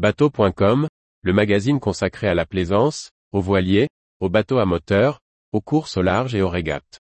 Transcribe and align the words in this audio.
Bateau.com, 0.00 0.88
le 1.20 1.32
magazine 1.34 1.78
consacré 1.78 2.26
à 2.26 2.32
la 2.32 2.46
plaisance, 2.46 3.10
aux 3.32 3.42
voiliers, 3.42 3.90
aux 4.20 4.30
bateaux 4.30 4.56
à 4.56 4.64
moteur, 4.64 5.20
aux 5.52 5.60
courses 5.60 5.98
au 5.98 6.00
large 6.00 6.34
et 6.34 6.40
aux 6.40 6.48
régates. 6.48 7.00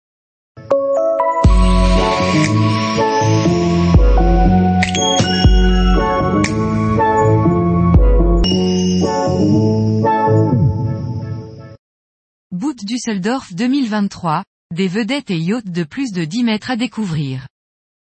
Boot 12.52 12.84
Düsseldorf 12.84 13.52
2023, 13.54 14.44
des 14.72 14.86
vedettes 14.86 15.32
et 15.32 15.38
yachts 15.40 15.68
de 15.68 15.82
plus 15.82 16.12
de 16.12 16.24
10 16.24 16.44
mètres 16.44 16.70
à 16.70 16.76
découvrir. 16.76 17.48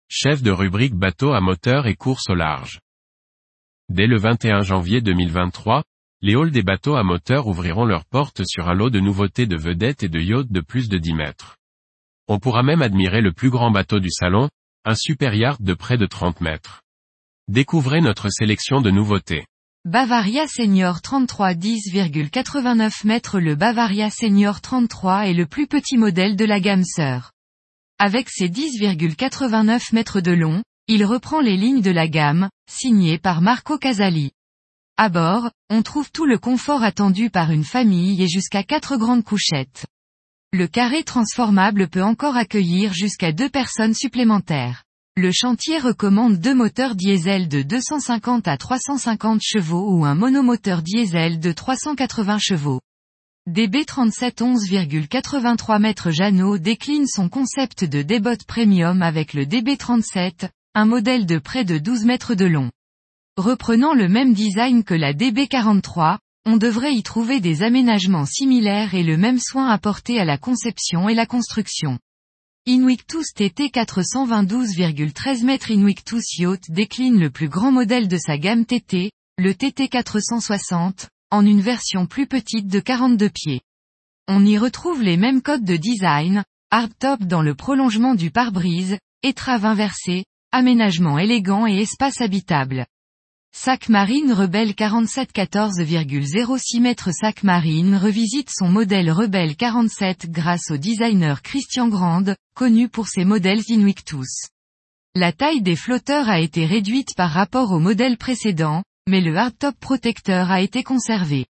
Chef 0.09 0.41
de 0.41 0.50
rubrique 0.50 0.95
bateau 0.95 1.34
à 1.34 1.39
moteur 1.39 1.86
et 1.86 1.93
course 1.93 2.32
au 2.32 2.34
large. 2.34 2.79
Dès 3.91 4.07
le 4.07 4.17
21 4.17 4.61
janvier 4.61 5.01
2023, 5.01 5.83
les 6.21 6.35
halls 6.35 6.51
des 6.51 6.63
bateaux 6.63 6.95
à 6.95 7.03
moteur 7.03 7.47
ouvriront 7.47 7.84
leurs 7.84 8.05
portes 8.05 8.45
sur 8.45 8.70
un 8.70 8.73
lot 8.73 8.89
de 8.89 9.02
nouveautés 9.02 9.47
de 9.47 9.57
vedettes 9.57 10.03
et 10.03 10.07
de 10.07 10.17
yachts 10.17 10.49
de 10.49 10.61
plus 10.61 10.88
de 10.88 10.97
10 10.97 11.13
mètres. 11.13 11.57
On 12.30 12.39
pourra 12.39 12.63
même 12.63 12.81
admirer 12.81 13.19
le 13.19 13.33
plus 13.33 13.49
grand 13.49 13.69
bateau 13.69 13.99
du 13.99 14.09
salon, 14.09 14.47
un 14.85 14.95
super 14.95 15.35
yacht 15.35 15.61
de 15.61 15.73
près 15.73 15.97
de 15.97 16.05
30 16.05 16.39
mètres. 16.39 16.83
Découvrez 17.49 17.99
notre 17.99 18.30
sélection 18.30 18.80
de 18.80 18.91
nouveautés. 18.91 19.45
Bavaria 19.83 20.47
Senior 20.47 21.02
33 21.02 21.55
10,89 21.55 23.05
mètres 23.05 23.41
Le 23.41 23.55
Bavaria 23.55 24.09
Senior 24.09 24.61
33 24.61 25.27
est 25.27 25.33
le 25.33 25.47
plus 25.47 25.67
petit 25.67 25.97
modèle 25.97 26.38
de 26.38 26.45
la 26.45 26.61
gamme 26.61 26.85
Sœur. 26.85 27.33
Avec 27.99 28.30
ses 28.30 28.47
10,89 28.47 29.94
mètres 29.94 30.21
de 30.21 30.31
long, 30.31 30.63
il 30.94 31.05
reprend 31.05 31.40
les 31.40 31.55
lignes 31.55 31.80
de 31.80 31.90
la 31.90 32.09
gamme, 32.09 32.50
signé 32.70 33.18
par 33.18 33.40
Marco 33.40 33.77
Casali. 33.77 34.31
À 34.98 35.08
bord, 35.08 35.50
on 35.70 35.84
trouve 35.84 36.12
tout 36.12 36.26
le 36.26 36.38
confort 36.38 36.84
attendu 36.84 37.30
par 37.30 37.52
une 37.52 37.64
famille 37.64 38.22
et 38.22 38.27
jusqu'à 38.27 38.64
quatre 38.64 38.98
grandes 38.98 39.23
couchettes. 39.23 39.86
Le 40.52 40.67
carré 40.67 41.06
transformable 41.06 41.88
peut 41.88 42.03
encore 42.03 42.36
accueillir 42.36 42.92
jusqu'à 42.92 43.31
deux 43.31 43.48
personnes 43.48 43.94
supplémentaires. 43.94 44.83
Le 45.16 45.31
chantier 45.31 45.78
recommande 45.78 46.39
deux 46.39 46.53
moteurs 46.53 46.95
diesel 46.95 47.48
de 47.48 47.61
250 47.61 48.50
à 48.50 48.58
350 48.58 49.39
chevaux 49.42 49.94
ou 49.94 50.03
un 50.03 50.16
monomoteur 50.16 50.81
diesel 50.81 51.39
de 51.39 51.53
380 51.53 52.38
chevaux. 52.38 52.81
DB37 53.50 54.39
11,83 54.39 55.80
mètres 55.80 56.11
Jeannot 56.11 56.58
décline 56.58 57.08
son 57.08 57.30
concept 57.30 57.86
de 57.86 58.02
débot 58.02 58.44
premium 58.45 59.02
avec 59.02 59.33
le 59.33 59.45
DB37, 59.45 60.50
un 60.73 60.86
modèle 60.86 61.25
de 61.25 61.38
près 61.38 61.66
de 61.66 61.77
12 61.77 62.05
mètres 62.05 62.33
de 62.33 62.45
long. 62.45 62.72
Reprenant 63.36 63.94
le 63.94 64.08
même 64.08 64.33
design 64.33 64.86
que 64.86 64.94
la 64.94 65.14
DB43, 65.14 66.17
on 66.45 66.55
devrait 66.55 66.94
y 66.94 67.03
trouver 67.03 67.41
des 67.41 67.61
aménagements 67.61 68.25
similaires 68.25 68.95
et 68.95 69.03
le 69.03 69.17
même 69.17 69.39
soin 69.39 69.67
apporté 69.67 70.17
à 70.17 70.25
la 70.25 70.38
conception 70.38 71.09
et 71.09 71.14
la 71.14 71.25
construction. 71.25 71.99
Invictus 72.67 73.33
TT 73.33 73.67
422,13 73.67 75.44
mètres 75.44 75.72
Invictus 75.72 76.38
Yacht 76.38 76.72
décline 76.72 77.19
le 77.19 77.30
plus 77.30 77.49
grand 77.49 77.73
modèle 77.73 78.08
de 78.08 78.17
sa 78.17 78.38
gamme 78.38 78.66
TT, 78.66 79.11
le 79.38 79.53
TT 79.53 79.89
460, 79.89 81.09
en 81.31 81.45
une 81.45 81.61
version 81.61 82.05
plus 82.05 82.27
petite 82.27 82.67
de 82.67 82.80
42 82.80 83.30
pieds. 83.30 83.61
On 84.30 84.45
y 84.45 84.58
retrouve 84.58 85.02
les 85.02 85.17
mêmes 85.17 85.42
codes 85.42 85.66
de 85.66 85.75
design, 85.75 86.45
hardtop 86.69 87.23
dans 87.23 87.42
le 87.42 87.55
prolongement 87.55 88.16
du 88.16 88.31
pare-brise, 88.31 88.97
étrave 89.23 89.66
inversée, 89.66 90.23
aménagement 90.52 91.17
élégant 91.17 91.66
et 91.66 91.81
espace 91.81 92.21
habitable. 92.21 92.85
Sac 93.53 93.89
Marine 93.89 94.31
Rebelle 94.31 94.75
47 94.75 95.33
14,06 95.33 96.80
mètres 96.80 97.11
Sac 97.11 97.43
Marine 97.43 97.95
revisite 97.95 98.49
son 98.49 98.69
modèle 98.69 99.11
Rebelle 99.11 99.55
47 99.55 100.31
grâce 100.31 100.71
au 100.71 100.77
designer 100.77 101.41
Christian 101.41 101.89
Grande, 101.89 102.35
connu 102.55 102.87
pour 102.87 103.08
ses 103.08 103.26
modèles 103.26 103.61
Invictus. 103.70 104.48
La 105.15 105.33
taille 105.33 105.61
des 105.61 105.76
flotteurs 105.76 106.30
a 106.30 106.39
été 106.39 106.65
réduite 106.65 107.14
par 107.15 107.31
rapport 107.31 107.71
au 107.73 107.80
modèle 107.80 108.17
précédent, 108.17 108.83
mais 109.09 109.20
le 109.20 109.36
hardtop 109.36 109.76
protecteur 109.80 110.49
a 110.49 110.61
été 110.61 110.83
conservé. 110.83 111.45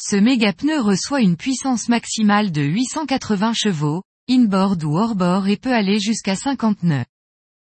Ce 0.00 0.16
méga 0.16 0.52
pneu 0.52 0.80
reçoit 0.80 1.20
une 1.20 1.36
puissance 1.36 1.88
maximale 1.88 2.50
de 2.50 2.62
880 2.62 3.52
chevaux, 3.54 4.02
inboard 4.28 4.82
ou 4.84 4.96
hors-bord 4.96 5.46
et 5.46 5.56
peut 5.56 5.72
aller 5.72 6.00
jusqu'à 6.00 6.34
50 6.34 6.82
nœuds. 6.82 7.04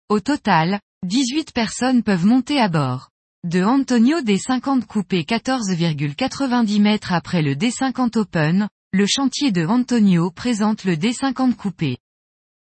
Au 0.09 0.21
total, 0.21 0.78
18 1.05 1.50
personnes 1.50 2.05
peuvent 2.05 2.27
monter 2.27 2.61
à 2.61 2.69
bord. 2.69 3.11
De 3.43 3.65
Antonio 3.65 4.21
D50 4.21 4.87
coupé 4.87 5.22
14,90 5.25 6.81
mètres 6.81 7.12
après 7.12 7.43
le 7.43 7.56
D50 7.56 8.16
Open, 8.16 8.69
le 8.93 9.06
chantier 9.06 9.50
de 9.50 9.66
Antonio 9.66 10.31
présente 10.31 10.84
le 10.84 10.95
D50 10.95 11.56
coupé. 11.56 11.99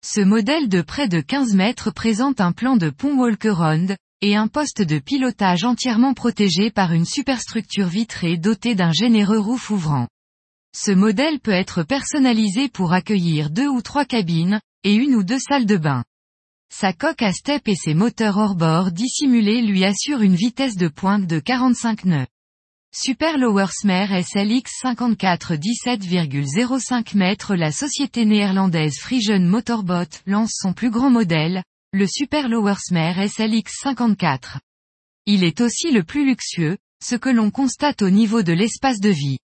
Ce 0.04 0.22
modèle 0.22 0.70
de 0.70 0.82
près 0.82 1.08
de 1.08 1.22
15 1.22 1.54
mètres 1.54 1.92
présente 1.92 2.42
un 2.42 2.52
plan 2.52 2.78
de 2.78 2.90
pont 2.90 3.16
Walker-Round, 3.16 3.96
et 4.22 4.36
un 4.36 4.48
poste 4.48 4.82
de 4.82 4.98
pilotage 4.98 5.66
entièrement 5.66 6.16
protégé 6.16 6.72
par 6.72 6.94
une 6.94 7.06
superstructure 7.06 7.88
vitrée 7.88 8.38
dotée 8.38 8.74
d'un 8.74 8.92
généreux 8.92 9.38
roof 9.38 9.70
ouvrant. 9.70 10.08
Ce 10.76 10.92
modèle 10.92 11.40
peut 11.40 11.52
être 11.52 11.84
personnalisé 11.84 12.70
pour 12.70 12.92
accueillir 12.92 13.52
deux 13.52 13.68
ou 13.68 13.84
trois 13.84 14.06
cabines, 14.06 14.60
et 14.84 14.96
une 14.96 15.14
ou 15.14 15.24
deux 15.24 15.40
salles 15.40 15.68
de 15.68 15.78
bain. 15.78 16.04
Sa 16.70 16.94
coque 16.94 17.22
à 17.22 17.32
step 17.32 17.68
et 17.68 17.76
ses 17.76 17.94
moteurs 17.94 18.38
hors-bord 18.38 18.92
dissimulés 18.92 19.62
lui 19.62 19.86
assurent 19.86 20.22
une 20.22 20.36
vitesse 20.36 20.76
de 20.76 20.88
pointe 20.88 21.28
de 21.28 21.40
45 21.40 22.06
nœuds. 22.06 22.28
Super 22.94 23.36
SLX 23.36 24.72
54 24.82 25.56
17,05 25.56 27.18
mètres 27.18 27.56
La 27.56 27.72
société 27.72 28.26
néerlandaise 28.26 28.98
Frisian 29.00 29.42
Motorbot 29.42 30.22
lance 30.26 30.54
son 30.54 30.74
plus 30.74 30.90
grand 30.90 31.10
modèle, 31.10 31.64
le 31.92 32.08
Super 32.08 32.48
Lowersmere 32.48 33.30
SLX 33.30 33.72
54. 33.82 34.60
Il 35.26 35.44
est 35.44 35.60
aussi 35.60 35.92
le 35.92 36.04
plus 36.04 36.26
luxueux, 36.26 36.78
ce 37.04 37.16
que 37.16 37.30
l'on 37.30 37.52
constate 37.52 38.02
au 38.02 38.10
niveau 38.10 38.44
de 38.44 38.54
l'espace 38.54 39.00
de 39.00 39.10
vie. 39.10 39.40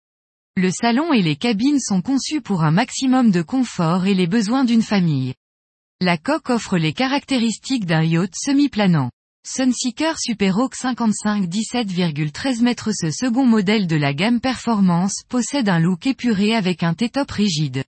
Le 0.56 0.72
salon 0.72 1.14
et 1.14 1.22
les 1.22 1.36
cabines 1.36 1.80
sont 1.80 2.02
conçus 2.02 2.42
pour 2.42 2.64
un 2.64 2.72
maximum 2.72 3.32
de 3.32 3.42
confort 3.42 4.08
et 4.08 4.14
les 4.14 4.28
besoins 4.28 4.66
d'une 4.66 4.82
famille. 4.82 5.34
La 6.00 6.20
coque 6.20 6.52
offre 6.52 6.78
les 6.78 6.94
caractéristiques 6.94 7.88
d'un 7.88 8.04
yacht 8.04 8.32
semi-planant. 8.36 9.10
Sunseeker 9.44 10.20
Superhawk 10.20 10.76
55 10.76 11.46
17,13 11.46 12.62
mètres 12.62 12.92
Ce 12.94 13.10
second 13.10 13.48
modèle 13.48 13.88
de 13.88 13.96
la 13.96 14.14
gamme 14.14 14.40
Performance 14.40 15.24
possède 15.28 15.70
un 15.70 15.80
look 15.80 16.06
épuré 16.06 16.54
avec 16.54 16.84
un 16.84 16.94
T-top 16.94 17.32
rigide. 17.32 17.84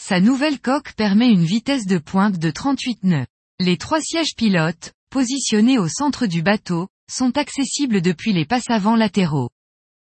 Sa 0.00 0.20
nouvelle 0.20 0.58
coque 0.58 0.94
permet 0.94 1.28
une 1.28 1.44
vitesse 1.44 1.84
de 1.84 1.98
pointe 1.98 2.38
de 2.38 2.50
38 2.50 3.04
nœuds. 3.04 3.26
Les 3.60 3.76
trois 3.76 4.00
sièges 4.00 4.34
pilotes, 4.34 4.94
positionnés 5.10 5.78
au 5.78 5.86
centre 5.86 6.24
du 6.24 6.40
bateau, 6.40 6.88
sont 7.12 7.36
accessibles 7.36 8.00
depuis 8.00 8.32
les 8.32 8.46
passes 8.46 8.70
avant 8.70 8.96
latéraux. 8.96 9.50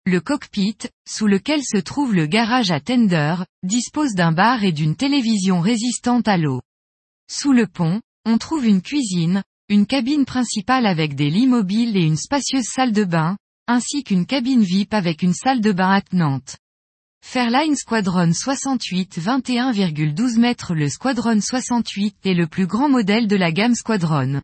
Le 0.06 0.22
cockpit, 0.22 0.78
sous 1.06 1.28
lequel 1.28 1.64
se 1.66 1.80
trouve 1.80 2.16
le 2.16 2.28
garage 2.28 2.72
à 2.72 2.80
tender, 2.80 3.36
dispose 3.62 4.14
d'un 4.14 4.32
bar 4.32 4.64
et 4.64 4.72
d'une 4.72 4.96
télévision 4.96 5.60
résistante 5.60 6.30
à 6.30 6.38
l'eau. 6.38 6.62
Sous 7.28 7.54
le 7.54 7.66
pont, 7.68 8.02
on 8.26 8.38
trouve 8.38 8.66
une 8.66 8.82
cuisine, 8.82 9.44
une 9.68 9.88
cabine 9.88 10.26
principale 10.26 10.86
avec 10.86 11.16
des 11.16 11.30
lits 11.30 11.48
mobiles 11.48 11.98
et 11.98 12.04
une 12.04 12.18
spacieuse 12.18 12.66
salle 12.66 12.92
de 12.92 13.04
bain, 13.04 13.38
ainsi 13.68 14.04
qu'une 14.04 14.28
cabine 14.28 14.62
VIP 14.62 14.94
avec 14.94 15.24
une 15.24 15.34
salle 15.34 15.62
de 15.62 15.72
bain 15.72 15.90
attenante. 15.90 16.58
Fairline 17.24 17.76
Squadron 17.76 18.32
68 18.32 19.18
21,12 19.18 20.38
mètres 20.38 20.76
Le 20.76 20.88
Squadron 20.88 21.42
68 21.42 22.18
est 22.26 22.36
le 22.36 22.46
plus 22.46 22.68
grand 22.68 22.90
modèle 22.90 23.28
de 23.28 23.36
la 23.36 23.52
gamme 23.52 23.74
Squadron. 23.74 24.42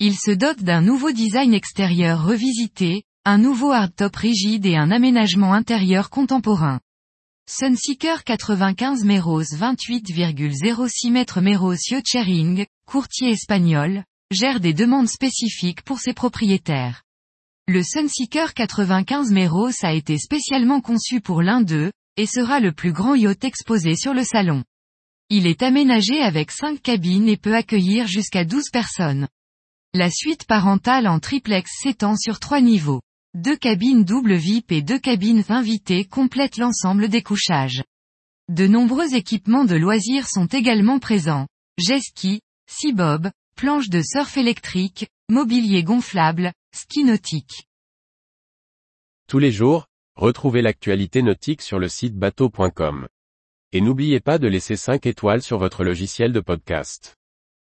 Il 0.00 0.16
se 0.16 0.32
dote 0.32 0.62
d'un 0.62 0.80
nouveau 0.80 1.12
design 1.12 1.54
extérieur 1.54 2.24
revisité, 2.24 3.04
un 3.24 3.38
nouveau 3.38 3.70
hardtop 3.70 4.16
rigide 4.16 4.66
et 4.66 4.76
un 4.76 4.90
aménagement 4.90 5.52
intérieur 5.52 6.10
contemporain. 6.10 6.80
Sunseeker 7.50 8.24
95 8.24 9.04
Meros 9.04 9.54
28,06 9.54 11.10
mètres 11.10 11.40
Meros 11.40 11.78
Yacht 11.90 12.68
courtier 12.84 13.30
espagnol, 13.30 14.04
gère 14.30 14.60
des 14.60 14.74
demandes 14.74 15.08
spécifiques 15.08 15.80
pour 15.80 15.98
ses 15.98 16.12
propriétaires. 16.12 17.04
Le 17.66 17.82
Sunseeker 17.82 18.52
95 18.52 19.32
Meros 19.32 19.72
a 19.82 19.94
été 19.94 20.18
spécialement 20.18 20.82
conçu 20.82 21.22
pour 21.22 21.40
l'un 21.40 21.62
d'eux, 21.62 21.90
et 22.18 22.26
sera 22.26 22.60
le 22.60 22.72
plus 22.72 22.92
grand 22.92 23.14
yacht 23.14 23.42
exposé 23.44 23.96
sur 23.96 24.12
le 24.12 24.24
salon. 24.24 24.62
Il 25.30 25.46
est 25.46 25.62
aménagé 25.62 26.20
avec 26.20 26.50
5 26.50 26.82
cabines 26.82 27.30
et 27.30 27.38
peut 27.38 27.56
accueillir 27.56 28.06
jusqu'à 28.06 28.44
12 28.44 28.64
personnes. 28.70 29.26
La 29.94 30.10
suite 30.10 30.44
parentale 30.44 31.08
en 31.08 31.18
triplex 31.18 31.70
s'étend 31.82 32.14
sur 32.14 32.40
3 32.40 32.60
niveaux. 32.60 33.00
Deux 33.38 33.56
cabines 33.56 34.02
double 34.02 34.34
VIP 34.34 34.72
et 34.72 34.82
deux 34.82 34.98
cabines 34.98 35.44
invitées 35.48 36.04
complètent 36.04 36.56
l'ensemble 36.56 37.08
des 37.08 37.22
couchages. 37.22 37.84
De 38.48 38.66
nombreux 38.66 39.14
équipements 39.14 39.64
de 39.64 39.76
loisirs 39.76 40.26
sont 40.28 40.46
également 40.46 40.98
présents. 40.98 41.46
Jet 41.78 42.00
ski, 42.00 42.40
bob, 42.92 43.30
planches 43.54 43.90
de 43.90 44.02
surf 44.02 44.36
électrique, 44.36 45.06
mobilier 45.28 45.84
gonflable, 45.84 46.52
ski 46.74 47.04
nautique. 47.04 47.68
Tous 49.28 49.38
les 49.38 49.52
jours, 49.52 49.86
retrouvez 50.16 50.60
l'actualité 50.60 51.22
nautique 51.22 51.62
sur 51.62 51.78
le 51.78 51.88
site 51.88 52.16
bateau.com. 52.16 53.06
Et 53.70 53.80
n'oubliez 53.80 54.18
pas 54.18 54.38
de 54.38 54.48
laisser 54.48 54.74
5 54.74 55.06
étoiles 55.06 55.42
sur 55.42 55.58
votre 55.58 55.84
logiciel 55.84 56.32
de 56.32 56.40
podcast. 56.40 57.17